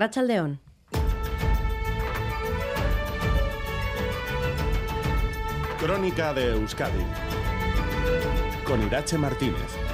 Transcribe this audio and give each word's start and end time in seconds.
Rachaldeón. 0.00 0.60
Crónica 5.80 6.32
de 6.34 6.52
Euskadi 6.52 7.04
con 8.64 8.80
Irache 8.86 9.18
Martínez. 9.18 9.87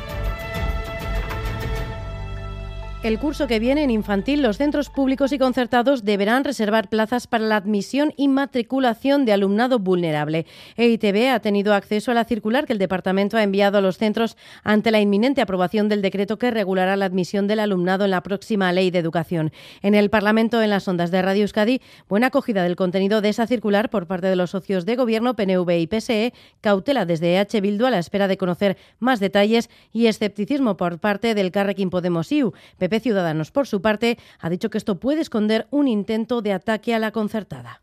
El 3.04 3.18
curso 3.18 3.46
que 3.46 3.58
viene 3.58 3.84
en 3.84 3.90
infantil, 3.90 4.40
los 4.40 4.56
centros 4.56 4.88
públicos 4.88 5.30
y 5.32 5.38
concertados 5.38 6.06
deberán 6.06 6.42
reservar 6.42 6.88
plazas 6.88 7.26
para 7.26 7.44
la 7.44 7.56
admisión 7.56 8.14
y 8.16 8.28
matriculación 8.28 9.26
de 9.26 9.34
alumnado 9.34 9.78
vulnerable. 9.78 10.46
EITB 10.78 11.28
ha 11.28 11.40
tenido 11.40 11.74
acceso 11.74 12.10
a 12.10 12.14
la 12.14 12.24
circular 12.24 12.64
que 12.64 12.72
el 12.72 12.78
departamento 12.78 13.36
ha 13.36 13.42
enviado 13.42 13.76
a 13.76 13.82
los 13.82 13.98
centros 13.98 14.38
ante 14.62 14.90
la 14.90 15.02
inminente 15.02 15.42
aprobación 15.42 15.90
del 15.90 16.00
decreto 16.00 16.38
que 16.38 16.50
regulará 16.50 16.96
la 16.96 17.04
admisión 17.04 17.46
del 17.46 17.60
alumnado 17.60 18.06
en 18.06 18.10
la 18.10 18.22
próxima 18.22 18.72
ley 18.72 18.90
de 18.90 19.00
educación. 19.00 19.52
En 19.82 19.94
el 19.94 20.08
Parlamento, 20.08 20.62
en 20.62 20.70
las 20.70 20.88
ondas 20.88 21.10
de 21.10 21.20
Radio 21.20 21.42
Euskadi, 21.42 21.82
buena 22.08 22.28
acogida 22.28 22.62
del 22.62 22.74
contenido 22.74 23.20
de 23.20 23.28
esa 23.28 23.46
circular 23.46 23.90
por 23.90 24.06
parte 24.06 24.28
de 24.28 24.36
los 24.36 24.52
socios 24.52 24.86
de 24.86 24.96
gobierno 24.96 25.36
PNV 25.36 25.70
y 25.78 25.86
PSE, 25.88 26.32
cautela 26.62 27.04
desde 27.04 27.36
EH 27.36 27.60
Bildu 27.60 27.84
a 27.84 27.90
la 27.90 27.98
espera 27.98 28.28
de 28.28 28.38
conocer 28.38 28.78
más 28.98 29.20
detalles 29.20 29.68
y 29.92 30.06
escepticismo 30.06 30.78
por 30.78 31.00
parte 31.00 31.34
del 31.34 31.50
Carrequín 31.50 31.90
Podemos 31.90 32.32
IU. 32.32 32.54
Ciudadanos, 33.00 33.50
por 33.50 33.66
su 33.66 33.80
parte, 33.80 34.18
ha 34.40 34.50
dicho 34.50 34.70
que 34.70 34.78
esto 34.78 34.98
puede 34.98 35.20
esconder 35.20 35.66
un 35.70 35.88
intento 35.88 36.42
de 36.42 36.52
ataque 36.52 36.94
a 36.94 36.98
la 36.98 37.12
concertada. 37.12 37.80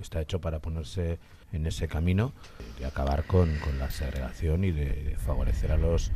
Está 0.00 0.20
hecho 0.20 0.40
para 0.40 0.60
ponerse 0.60 1.18
en 1.52 1.66
ese 1.66 1.86
camino 1.86 2.32
de 2.78 2.86
acabar 2.86 3.24
con, 3.24 3.50
la 3.78 3.90
segregación 3.90 4.64
y 4.64 4.72
de 4.72 5.16
favorecer 5.18 5.72
a 5.72 5.76
los 5.76 6.10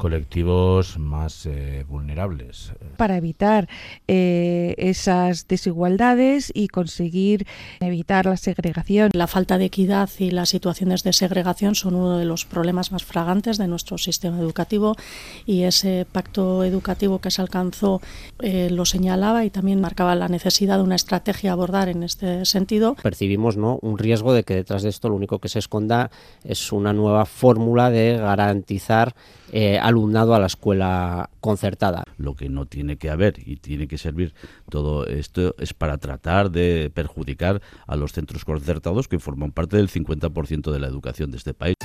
colectivos 0.00 0.98
más 0.98 1.44
eh, 1.44 1.84
vulnerables. 1.86 2.72
Para 2.96 3.18
evitar 3.18 3.68
eh, 4.08 4.74
esas 4.78 5.46
desigualdades 5.46 6.50
y 6.54 6.68
conseguir 6.68 7.46
evitar 7.80 8.24
la 8.24 8.38
segregación. 8.38 9.10
La 9.12 9.26
falta 9.26 9.58
de 9.58 9.66
equidad 9.66 10.08
y 10.18 10.30
las 10.30 10.48
situaciones 10.48 11.02
de 11.02 11.12
segregación 11.12 11.74
son 11.74 11.94
uno 11.94 12.16
de 12.16 12.24
los 12.24 12.46
problemas 12.46 12.92
más 12.92 13.04
fragantes 13.04 13.58
de 13.58 13.68
nuestro 13.68 13.98
sistema 13.98 14.40
educativo 14.40 14.96
y 15.44 15.64
ese 15.64 16.06
pacto 16.10 16.64
educativo 16.64 17.20
que 17.20 17.30
se 17.30 17.42
alcanzó 17.42 18.00
eh, 18.40 18.70
lo 18.70 18.86
señalaba 18.86 19.44
y 19.44 19.50
también 19.50 19.82
marcaba 19.82 20.14
la 20.14 20.28
necesidad 20.28 20.78
de 20.78 20.84
una 20.84 20.96
estrategia 20.96 21.50
a 21.50 21.52
abordar 21.52 21.90
en 21.90 22.04
este 22.04 22.46
sentido. 22.46 22.96
Percibimos 23.02 23.58
¿no? 23.58 23.78
un 23.82 23.98
riesgo 23.98 24.32
de 24.32 24.44
que 24.44 24.54
detrás 24.54 24.82
de 24.82 24.88
esto 24.88 25.10
lo 25.10 25.16
único 25.16 25.40
que 25.40 25.50
se 25.50 25.58
esconda 25.58 26.10
es 26.42 26.72
una 26.72 26.94
nueva 26.94 27.26
fórmula 27.26 27.90
de 27.90 28.16
garantizar 28.16 29.14
eh, 29.52 29.78
alumnado 29.90 30.34
a 30.34 30.38
la 30.38 30.46
escuela 30.46 31.30
concertada. 31.40 32.04
Lo 32.16 32.34
que 32.34 32.48
no 32.48 32.66
tiene 32.66 32.96
que 32.96 33.10
haber 33.10 33.34
y 33.44 33.56
tiene 33.56 33.86
que 33.86 33.98
servir 33.98 34.34
todo 34.68 35.06
esto 35.06 35.54
es 35.58 35.74
para 35.74 35.98
tratar 35.98 36.50
de 36.50 36.90
perjudicar 36.94 37.60
a 37.86 37.96
los 37.96 38.12
centros 38.12 38.44
concertados 38.44 39.08
que 39.08 39.18
forman 39.18 39.52
parte 39.52 39.76
del 39.76 39.88
50% 39.88 40.72
de 40.72 40.78
la 40.78 40.86
educación 40.86 41.30
de 41.30 41.36
este 41.36 41.54
país. 41.54 41.76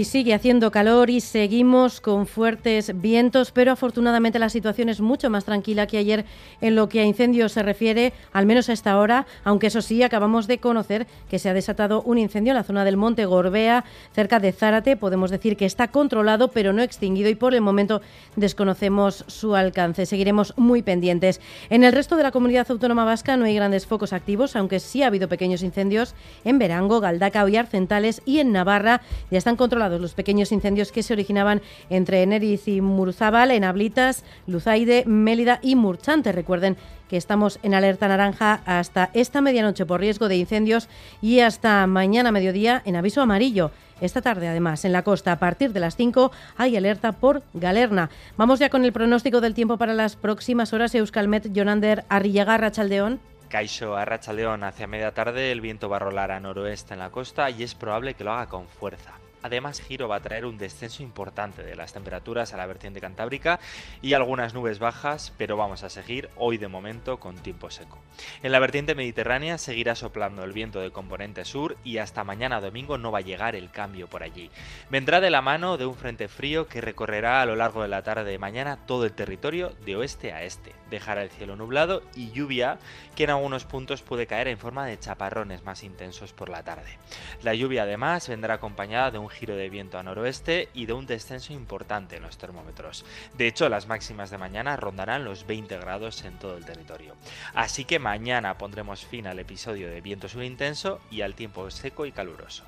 Y 0.00 0.04
sigue 0.04 0.32
haciendo 0.32 0.70
calor 0.70 1.10
y 1.10 1.20
seguimos 1.20 2.00
con 2.00 2.26
fuertes 2.26 2.98
vientos, 3.02 3.50
pero 3.52 3.72
afortunadamente 3.72 4.38
la 4.38 4.48
situación 4.48 4.88
es 4.88 5.02
mucho 5.02 5.28
más 5.28 5.44
tranquila 5.44 5.86
que 5.86 5.98
ayer 5.98 6.24
en 6.62 6.74
lo 6.74 6.88
que 6.88 7.00
a 7.00 7.04
incendios 7.04 7.52
se 7.52 7.62
refiere, 7.62 8.14
al 8.32 8.46
menos 8.46 8.70
a 8.70 8.72
esta 8.72 8.98
hora, 8.98 9.26
aunque 9.44 9.66
eso 9.66 9.82
sí, 9.82 10.02
acabamos 10.02 10.46
de 10.46 10.56
conocer 10.56 11.06
que 11.28 11.38
se 11.38 11.50
ha 11.50 11.52
desatado 11.52 12.00
un 12.00 12.16
incendio 12.16 12.52
en 12.52 12.56
la 12.56 12.62
zona 12.62 12.86
del 12.86 12.96
Monte 12.96 13.26
Gorbea, 13.26 13.84
cerca 14.14 14.40
de 14.40 14.52
Zárate. 14.52 14.96
Podemos 14.96 15.30
decir 15.30 15.58
que 15.58 15.66
está 15.66 15.88
controlado, 15.88 16.48
pero 16.48 16.72
no 16.72 16.80
extinguido 16.80 17.28
y 17.28 17.34
por 17.34 17.52
el 17.52 17.60
momento 17.60 18.00
desconocemos 18.36 19.26
su 19.26 19.54
alcance. 19.54 20.06
Seguiremos 20.06 20.54
muy 20.56 20.80
pendientes. 20.80 21.42
En 21.68 21.84
el 21.84 21.92
resto 21.92 22.16
de 22.16 22.22
la 22.22 22.30
comunidad 22.30 22.70
autónoma 22.70 23.04
vasca 23.04 23.36
no 23.36 23.44
hay 23.44 23.54
grandes 23.54 23.84
focos 23.84 24.14
activos, 24.14 24.56
aunque 24.56 24.80
sí 24.80 25.02
ha 25.02 25.08
habido 25.08 25.28
pequeños 25.28 25.62
incendios 25.62 26.14
en 26.46 26.58
Verango, 26.58 27.00
Galdaca, 27.00 27.46
y 27.50 27.56
Arcentales 27.58 28.22
y 28.24 28.38
en 28.38 28.52
Navarra. 28.52 29.02
Ya 29.30 29.36
están 29.36 29.56
controlados 29.56 29.89
los 29.98 30.14
pequeños 30.14 30.52
incendios 30.52 30.92
que 30.92 31.02
se 31.02 31.12
originaban 31.12 31.62
entre 31.88 32.22
Eneriz 32.22 32.68
y 32.68 32.80
Murzábal, 32.80 33.50
en 33.50 33.64
Ablitas, 33.64 34.24
Luzaide, 34.46 35.04
Mélida 35.06 35.58
y 35.62 35.74
Murchante. 35.74 36.32
Recuerden 36.32 36.76
que 37.08 37.16
estamos 37.16 37.58
en 37.62 37.74
alerta 37.74 38.06
naranja 38.06 38.60
hasta 38.66 39.10
esta 39.14 39.40
medianoche 39.40 39.84
por 39.84 40.00
riesgo 40.00 40.28
de 40.28 40.36
incendios 40.36 40.88
y 41.20 41.40
hasta 41.40 41.86
mañana 41.86 42.30
mediodía 42.30 42.82
en 42.84 42.94
aviso 42.94 43.20
amarillo. 43.20 43.72
Esta 44.00 44.22
tarde, 44.22 44.48
además, 44.48 44.84
en 44.84 44.92
la 44.92 45.02
costa, 45.02 45.32
a 45.32 45.38
partir 45.38 45.72
de 45.72 45.80
las 45.80 45.96
5, 45.96 46.30
hay 46.56 46.76
alerta 46.76 47.12
por 47.12 47.42
galerna. 47.52 48.10
Vamos 48.36 48.58
ya 48.58 48.70
con 48.70 48.84
el 48.84 48.92
pronóstico 48.92 49.40
del 49.40 49.54
tiempo 49.54 49.76
para 49.76 49.92
las 49.92 50.16
próximas 50.16 50.72
horas. 50.72 50.94
Euskalmet, 50.94 51.52
Jonander, 51.52 52.04
Arrillaga, 52.08 52.56
Rachaldeón. 52.56 53.20
Caixo 53.48 53.96
a 53.96 54.04
Rachaldeón 54.04 54.62
hacia 54.62 54.86
media 54.86 55.12
tarde, 55.12 55.50
el 55.50 55.60
viento 55.60 55.88
va 55.88 55.96
a 55.96 55.98
rolar 55.98 56.30
a 56.30 56.38
noroeste 56.38 56.94
en 56.94 57.00
la 57.00 57.10
costa 57.10 57.50
y 57.50 57.64
es 57.64 57.74
probable 57.74 58.14
que 58.14 58.22
lo 58.22 58.32
haga 58.32 58.46
con 58.46 58.68
fuerza. 58.68 59.10
Además, 59.42 59.80
Giro 59.80 60.08
va 60.08 60.16
a 60.16 60.22
traer 60.22 60.44
un 60.44 60.58
descenso 60.58 61.02
importante 61.02 61.62
de 61.62 61.76
las 61.76 61.92
temperaturas 61.92 62.52
a 62.52 62.56
la 62.56 62.66
vertiente 62.66 63.00
cantábrica 63.00 63.60
y 64.02 64.14
algunas 64.14 64.54
nubes 64.54 64.78
bajas, 64.78 65.32
pero 65.38 65.56
vamos 65.56 65.82
a 65.82 65.90
seguir 65.90 66.28
hoy 66.36 66.58
de 66.58 66.68
momento 66.68 67.18
con 67.18 67.36
tiempo 67.36 67.70
seco. 67.70 67.98
En 68.42 68.52
la 68.52 68.58
vertiente 68.58 68.94
mediterránea 68.94 69.58
seguirá 69.58 69.94
soplando 69.94 70.44
el 70.44 70.52
viento 70.52 70.80
de 70.80 70.90
componente 70.90 71.44
sur 71.44 71.76
y 71.84 71.98
hasta 71.98 72.24
mañana 72.24 72.60
domingo 72.60 72.98
no 72.98 73.12
va 73.12 73.18
a 73.18 73.22
llegar 73.22 73.56
el 73.56 73.70
cambio 73.70 74.08
por 74.08 74.22
allí. 74.22 74.50
Vendrá 74.90 75.20
de 75.20 75.30
la 75.30 75.42
mano 75.42 75.78
de 75.78 75.86
un 75.86 75.94
frente 75.94 76.28
frío 76.28 76.66
que 76.66 76.80
recorrerá 76.80 77.40
a 77.40 77.46
lo 77.46 77.56
largo 77.56 77.82
de 77.82 77.88
la 77.88 78.02
tarde 78.02 78.30
de 78.30 78.38
mañana 78.38 78.78
todo 78.86 79.04
el 79.04 79.12
territorio 79.12 79.70
de 79.84 79.96
oeste 79.96 80.32
a 80.32 80.42
este. 80.42 80.74
Dejará 80.90 81.22
el 81.22 81.30
cielo 81.30 81.56
nublado 81.56 82.02
y 82.14 82.30
lluvia 82.32 82.78
que 83.16 83.24
en 83.24 83.30
algunos 83.30 83.64
puntos 83.64 84.02
puede 84.02 84.26
caer 84.26 84.48
en 84.48 84.58
forma 84.58 84.86
de 84.86 84.98
chaparrones 84.98 85.64
más 85.64 85.82
intensos 85.82 86.32
por 86.32 86.48
la 86.48 86.62
tarde. 86.62 86.98
La 87.42 87.54
lluvia 87.54 87.84
además 87.84 88.28
vendrá 88.28 88.54
acompañada 88.54 89.10
de 89.10 89.18
un 89.18 89.29
giro 89.30 89.56
de 89.56 89.70
viento 89.70 89.98
a 89.98 90.02
noroeste 90.02 90.68
y 90.74 90.86
de 90.86 90.92
un 90.92 91.06
descenso 91.06 91.52
importante 91.52 92.16
en 92.16 92.22
los 92.22 92.38
termómetros. 92.38 93.04
De 93.38 93.46
hecho, 93.46 93.68
las 93.68 93.86
máximas 93.86 94.30
de 94.30 94.38
mañana 94.38 94.76
rondarán 94.76 95.24
los 95.24 95.46
20 95.46 95.78
grados 95.78 96.24
en 96.24 96.38
todo 96.38 96.56
el 96.56 96.64
territorio. 96.64 97.14
Así 97.54 97.84
que 97.84 97.98
mañana 97.98 98.58
pondremos 98.58 99.04
fin 99.04 99.26
al 99.26 99.38
episodio 99.38 99.88
de 99.88 100.00
viento 100.00 100.28
intenso 100.42 101.00
y 101.10 101.22
al 101.22 101.34
tiempo 101.34 101.70
seco 101.70 102.06
y 102.06 102.12
caluroso. 102.12 102.64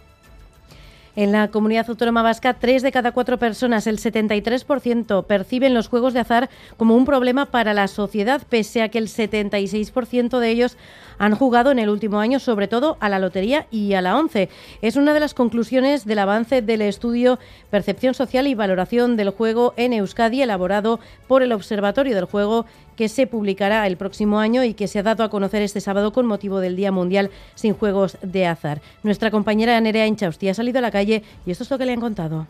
En 1.15 1.31
la 1.31 1.49
comunidad 1.49 1.91
autónoma 1.91 2.23
vasca, 2.23 2.55
tres 2.55 2.81
de 2.81 2.91
cada 2.91 3.12
cuatro 3.12 3.39
personas, 3.39 3.87
el 3.87 3.99
73%, 3.99 5.27
perciben 5.27 5.75
los 5.75 5.89
juegos 5.89 6.15
de 6.15 6.21
azar 6.21 6.49
como 6.78 6.97
un 6.97 7.05
problema 7.05 7.45
para 7.45 7.75
la 7.75 7.87
sociedad, 7.87 8.41
pese 8.49 8.81
a 8.81 8.89
que 8.89 8.97
el 8.97 9.09
76% 9.09 10.39
de 10.39 10.49
ellos 10.49 10.78
han 11.19 11.34
jugado 11.34 11.71
en 11.71 11.78
el 11.78 11.91
último 11.91 12.19
año, 12.19 12.41
sobre 12.41 12.67
todo 12.67 12.97
a 12.99 13.11
la 13.11 13.19
lotería 13.19 13.67
y 13.71 13.93
a 13.93 14.00
la 14.00 14.17
ONCE. 14.17 14.49
Es 14.81 14.97
una 14.97 15.12
de 15.12 15.21
las 15.21 15.34
conclusiones 15.34 16.06
del 16.06 16.19
avance 16.19 16.62
del 16.62 16.81
estudio 16.81 17.39
Percepción 17.71 18.15
Social 18.15 18.47
y 18.47 18.55
Valoración 18.55 19.17
del 19.17 19.31
Juego 19.31 19.75
en 19.77 19.93
Euskadi, 19.93 20.41
elaborado 20.41 20.99
por 21.29 21.43
el 21.43 21.53
Observatorio 21.53 22.15
del 22.15 22.25
Juego 22.25 22.65
que 22.97 23.09
se 23.09 23.27
publicará 23.27 23.87
el 23.87 23.97
próximo 23.97 24.39
año 24.39 24.65
y 24.65 24.75
que 24.75 24.89
se 24.89 24.99
ha 24.99 25.03
dado 25.03 25.25
a 25.25 25.31
conocer 25.31 25.63
este 25.63 25.81
sábado 25.81 26.13
con 26.13 26.27
motivo 26.27 26.61
del 26.61 26.77
Día 26.77 26.93
Mundial 26.93 27.31
sin 27.55 27.75
Juegos 27.75 28.19
de 28.23 28.47
Azar. 28.47 28.81
Nuestra 29.03 29.31
compañera 29.31 29.81
Nerea 29.81 30.07
Inchausti 30.07 30.49
ha 30.49 30.55
salido 30.55 30.79
a 30.79 30.83
la 30.83 30.91
calle 30.91 31.23
y 31.47 31.51
esto 31.51 31.65
es 31.65 31.71
lo 31.71 31.79
que 31.79 31.87
le 31.87 31.93
han 31.93 32.01
contado. 32.01 32.47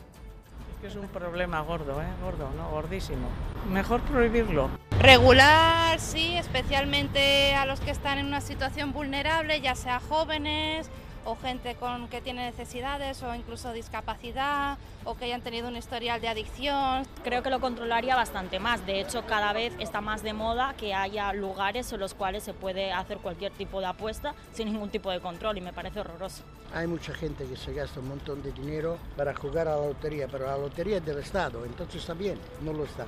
Es 0.87 0.97
un 0.97 1.07
problema 1.07 1.61
gordo, 1.61 2.03
¿eh? 2.03 2.07
gordo, 2.23 2.51
¿no? 2.57 2.71
Gordísimo. 2.71 3.29
Mejor 3.71 4.01
prohibirlo. 4.01 4.69
Regular, 4.99 6.01
sí, 6.01 6.37
especialmente 6.37 7.55
a 7.55 7.67
los 7.67 7.81
que 7.81 7.93
están 7.93 8.19
en 8.19 8.27
una 8.27 8.41
situación 8.41 8.93
vulnerable, 8.93 9.61
ya 9.61 9.77
sea 9.77 10.01
jóvenes, 10.01 10.91
o 11.25 11.37
gente 11.37 11.75
con 11.77 12.09
que 12.09 12.21
tiene 12.21 12.47
necesidades 12.47 13.23
o 13.23 13.35
incluso 13.35 13.73
discapacidad 13.73 14.79
o 15.05 15.17
que 15.17 15.25
hayan 15.27 15.43
tenido 15.43 15.69
un 15.69 15.77
historial 15.77 16.21
de 16.21 16.29
adicción. 16.29 17.07
Creo 17.25 17.43
que 17.43 17.51
lo 17.51 17.61
controlaría 17.61 18.17
bastante 18.17 18.59
más. 18.59 18.85
De 18.87 19.01
hecho, 19.01 19.25
cada 19.27 19.53
vez 19.53 19.73
está 19.79 20.01
más 20.01 20.23
de 20.23 20.33
moda 20.33 20.75
que 20.77 20.95
haya 20.95 21.33
lugares 21.33 21.93
en 21.93 22.01
los 22.01 22.15
cuales 22.15 22.43
se 22.43 22.55
puede 22.55 22.93
hacer 22.93 23.19
cualquier 23.19 23.53
tipo 23.53 23.81
de 23.81 23.87
apuesta 23.87 24.35
sin 24.53 24.73
ningún 24.73 24.91
tipo 24.91 25.11
de 25.11 25.21
control 25.21 25.59
y 25.59 25.61
me 25.61 25.73
parece 25.73 26.01
horroroso. 26.01 26.43
Hay 26.75 26.87
mucha 26.87 27.13
gente 27.15 27.45
que 27.45 27.57
se 27.57 27.73
gasta 27.73 28.01
un 28.01 28.09
montón 28.09 28.43
de 28.43 28.53
dinero 28.53 28.99
para 29.17 29.35
jugar 29.35 29.69
a 29.69 29.77
la 29.77 29.87
lotería, 29.87 30.29
pero 30.29 30.47
la 30.47 30.57
lotería 30.57 30.99
es 30.99 31.05
del 31.05 31.19
Estado, 31.19 31.65
entonces 31.65 31.97
está 31.97 32.15
bien, 32.15 32.39
no 32.63 32.73
lo 32.73 32.85
está. 32.85 33.07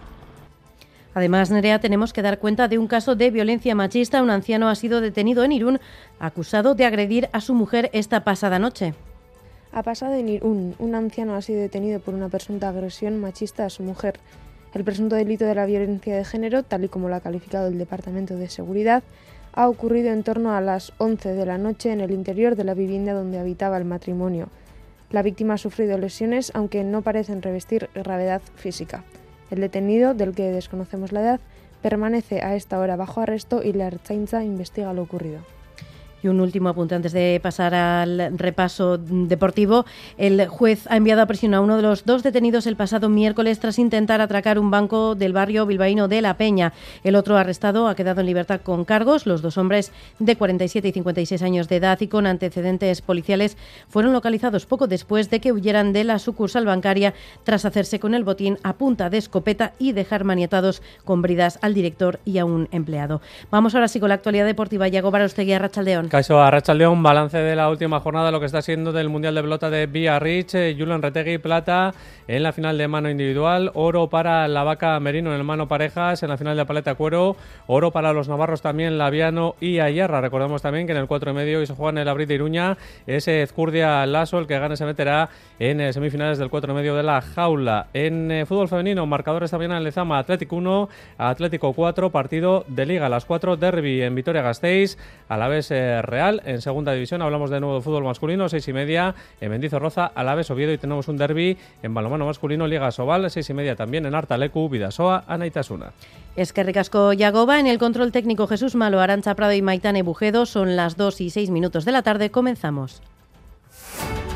Además, 1.15 1.51
Nerea, 1.51 1.79
tenemos 1.79 2.13
que 2.13 2.23
dar 2.23 2.41
cuenta 2.41 2.67
de 2.67 2.77
un 2.77 2.89
caso 2.89 3.15
de 3.15 3.31
violencia 3.31 3.75
machista. 3.75 4.23
Un 4.23 4.31
anciano 4.31 4.69
ha 4.69 4.75
sido 4.75 5.01
detenido 5.01 5.45
en 5.45 5.53
Irún, 5.53 5.81
acusado 6.19 6.75
de 6.75 6.85
agredir 6.85 7.29
a 7.33 7.41
su 7.41 7.55
mujer 7.55 7.89
esta 7.93 8.25
pasada 8.25 8.59
noche. 8.59 8.95
Ha 9.73 9.83
pasado 9.83 10.15
en 10.15 10.29
Irún. 10.29 10.75
Un 10.79 10.95
anciano 10.95 11.37
ha 11.37 11.43
sido 11.43 11.61
detenido 11.61 12.01
por 12.01 12.15
una 12.15 12.29
presunta 12.29 12.69
agresión 12.69 13.19
machista 13.19 13.65
a 13.65 13.71
su 13.71 13.85
mujer. 13.85 14.19
El 14.75 14.83
presunto 14.83 15.15
delito 15.15 15.45
de 15.45 15.55
la 15.55 15.67
violencia 15.67 16.17
de 16.17 16.25
género, 16.25 16.65
tal 16.65 16.85
y 16.85 16.89
como 16.89 17.09
lo 17.09 17.15
ha 17.15 17.21
calificado 17.21 17.69
el 17.69 17.79
Departamento 17.79 18.35
de 18.35 18.49
Seguridad, 18.49 19.05
ha 19.53 19.69
ocurrido 19.69 20.13
en 20.13 20.25
torno 20.25 20.53
a 20.53 20.61
las 20.61 20.93
11 20.99 21.33
de 21.35 21.47
la 21.47 21.59
noche 21.59 21.93
en 21.93 22.01
el 22.01 22.11
interior 22.11 22.57
de 22.57 22.65
la 22.65 22.75
vivienda 22.75 23.13
donde 23.13 23.39
habitaba 23.39 23.79
el 23.79 23.85
matrimonio. 23.85 24.49
La 25.11 25.23
víctima 25.23 25.55
ha 25.55 25.59
sufrido 25.59 25.97
lesiones, 25.97 26.51
aunque 26.55 26.83
no 26.83 27.03
parecen 27.03 27.41
revestir 27.41 27.89
gravedad 27.95 28.43
física. 28.57 29.05
El 29.55 29.61
detenido, 29.61 30.15
del 30.15 30.35
que 30.35 30.51
desconocemos 30.51 31.12
la 31.12 31.21
edad, 31.21 31.41
permanece 31.81 32.43
a 32.43 32.56
esta 32.56 32.81
hora 32.81 32.97
bajo 32.97 33.21
arresto 33.21 33.62
y 33.62 33.73
la 33.73 33.87
Ertzaintza 33.87 34.43
investiga 34.43 34.93
lo 34.93 35.03
ocurrido. 35.03 35.43
Y 36.25 36.29
un 36.29 36.41
último 36.41 36.71
apunte 36.71 36.94
antes 36.94 37.12
de 37.12 37.38
pasar 37.43 37.75
al 37.75 38.38
repaso 38.38 38.97
deportivo. 38.97 39.85
El 40.17 40.47
juez 40.49 40.87
ha 40.88 40.97
enviado 40.97 41.21
a 41.21 41.26
prisión 41.26 41.53
a 41.53 41.61
uno 41.61 41.76
de 41.76 41.82
los 41.82 42.06
dos 42.06 42.23
detenidos 42.23 42.67
el 42.67 42.76
pasado 42.76 43.11
miércoles 43.11 43.61
tras 43.61 43.79
intentar 43.79 44.23
atracar 44.23 44.59
un 44.59 44.71
banco 44.71 45.15
del 45.17 45.35
barrio 45.35 45.67
bilbaíno 45.67 46.09
de 46.09 46.23
La 46.23 46.38
Peña. 46.38 46.73
El 47.03 47.15
otro 47.15 47.37
arrestado 47.37 47.88
ha 47.88 47.94
quedado 47.94 48.23
en 48.23 48.26
libertad 48.26 48.62
con 48.62 48.87
cargos. 48.87 49.26
Los 49.26 49.43
dos 49.43 49.59
hombres 49.59 49.93
de 50.19 50.35
47 50.35 50.88
y 50.88 50.93
56 50.93 51.43
años 51.43 51.69
de 51.69 51.76
edad 51.76 52.00
y 52.00 52.09
con 52.09 52.27
antecedentes 52.27 53.03
policiales 53.03 53.59
fueron 53.91 54.15
localizados 54.15 54.65
poco 54.65 54.87
después 54.87 55.29
de 55.29 55.41
que 55.41 55.53
huyeran 55.53 55.93
de 55.93 56.05
la 56.05 56.19
sucursal 56.19 56.65
bancaria 56.65 57.12
tras 57.43 57.67
hacerse 57.67 58.00
con 58.00 58.15
el 58.15 58.25
botín 58.25 58.56
a 58.62 58.79
punta 58.79 59.11
de 59.11 59.19
escopeta 59.19 59.75
y 59.79 59.93
dejar 59.93 60.25
maniatados 60.25 60.81
con 61.05 61.20
bridas 61.20 61.59
al 61.61 61.75
director 61.75 62.19
y 62.25 62.38
a 62.38 62.47
un 62.47 62.67
empleado. 62.73 63.20
Vamos 63.50 63.75
ahora 63.75 63.88
sí 63.88 64.00
con 64.00 64.09
la 64.09 64.15
actualidad 64.15 64.47
deportiva. 64.47 64.88
Yago 64.88 65.11
Barostegui, 65.11 65.59
Rachaldeón. 65.59 66.14
Caso 66.15 66.41
a 66.41 66.75
León, 66.75 67.03
balance 67.03 67.39
de 67.39 67.57
la 67.57 67.69
última 67.69 67.99
jornada, 67.99 68.31
lo 68.31 68.39
que 68.39 68.47
está 68.47 68.63
siendo 68.63 68.93
del 68.93 69.09
Mundial 69.09 69.35
de 69.35 69.43
Pelota 69.43 69.69
de 69.69 69.87
Biarritz, 69.89 70.55
eh, 70.55 70.77
Julian 70.79 71.03
Retegui, 71.03 71.39
plata 71.39 71.93
en 72.29 72.45
la 72.45 72.53
final 72.53 72.79
de 72.79 72.87
mano 72.87 73.11
individual, 73.11 73.73
oro 73.75 74.09
para 74.09 74.47
la 74.47 74.63
vaca 74.63 74.99
Merino 75.01 75.31
en 75.31 75.39
el 75.39 75.45
mano 75.45 75.67
parejas, 75.67 76.23
en 76.23 76.29
la 76.29 76.37
final 76.37 76.57
de 76.57 76.65
paleta 76.65 76.95
cuero, 76.95 77.37
oro 77.67 77.91
para 77.91 78.13
los 78.13 78.29
navarros 78.29 78.63
también, 78.63 78.97
Laviano 78.97 79.57
y 79.61 79.81
Ayerra. 79.81 80.21
Recordemos 80.21 80.63
también 80.63 80.87
que 80.87 80.93
en 80.93 80.99
el 80.99 81.09
4 81.09 81.33
y 81.33 81.35
medio 81.35 81.61
y 81.61 81.67
se 81.67 81.75
juega 81.75 81.91
en 81.91 81.99
el 81.99 82.09
Abril 82.09 82.29
de 82.29 82.35
Iruña, 82.35 82.79
ese 83.09 83.43
Ezcurdia 83.43 84.07
Lasso, 84.07 84.39
el 84.39 84.47
que 84.47 84.57
gane 84.57 84.77
se 84.77 84.85
meterá 84.85 85.31
en 85.59 85.81
eh, 85.81 85.93
semifinales 85.93 86.39
del 86.39 86.49
4 86.49 86.73
y 86.73 86.77
medio 86.77 86.95
de 86.95 87.03
la 87.03 87.23
jaula. 87.23 87.89
En 87.93 88.31
eh, 88.31 88.47
fútbol 88.47 88.69
femenino, 88.69 89.05
marcadores 89.05 89.51
también 89.51 89.73
en 89.73 89.83
Lezama, 89.83 90.19
Atlético 90.19 90.55
1, 90.57 90.89
Atlético 91.19 91.73
4, 91.73 92.11
partido 92.11 92.65
de 92.69 92.87
Liga, 92.87 93.09
las 93.09 93.25
4, 93.25 93.57
Derby 93.57 94.01
en 94.01 94.15
Vitoria-Gasteiz, 94.15 94.97
a 95.29 95.37
la 95.37 95.49
vez 95.49 95.73
Real. 96.06 96.43
En 96.45 96.61
segunda 96.61 96.93
división 96.93 97.23
hablamos 97.23 97.51
de 97.51 97.61
nuevo 97.61 97.77
de 97.77 97.83
fútbol 97.83 98.05
masculino, 98.05 98.49
seis 98.49 98.67
y 98.69 98.73
media 98.73 99.15
en 99.41 99.51
Mendizorroza, 99.51 100.06
Alaves, 100.06 100.51
Oviedo 100.51 100.73
y 100.73 100.79
tenemos 100.79 101.09
un 101.09 101.17
derby 101.17 101.56
en 101.83 101.95
balonmano 101.95 102.27
masculino, 102.27 102.67
Liga 102.67 102.91
Sobal, 102.91 103.31
seis 103.31 103.49
y 103.51 103.55
media 103.55 103.77
también 103.77 104.06
en 104.06 104.15
Artalecu, 104.15 104.69
Vidasoa, 104.69 105.25
Anaitasuna. 105.27 105.93
Es 106.37 106.53
que 106.53 106.62
ricasco 106.62 107.12
Yagoba 107.12 107.61
en 107.61 107.67
el 107.67 107.79
control 107.79 108.12
técnico 108.12 108.47
Jesús 108.47 108.75
Malo, 108.75 109.01
Arancha 109.01 109.35
Prado 109.35 109.53
y 109.53 109.62
Maitane 109.62 110.03
Bujedo. 110.03 110.47
Son 110.47 110.77
las 110.77 110.97
2 110.97 111.21
y 111.21 111.31
6 111.31 111.51
minutos 111.51 111.85
de 111.85 111.93
la 111.93 112.03
tarde. 112.03 112.31
Comenzamos. 112.31 113.03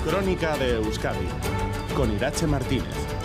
Crónica 0.05 0.57
de 0.57 0.77
Euskadi 0.77 1.27
con 1.97 2.15
Irache 2.15 2.47
Martínez. 2.47 3.18